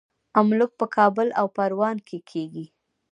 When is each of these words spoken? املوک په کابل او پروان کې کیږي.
املوک 0.39 0.71
په 0.79 0.85
کابل 0.95 1.27
او 1.39 1.45
پروان 1.55 1.97
کې 2.07 2.17
کیږي. 2.29 2.65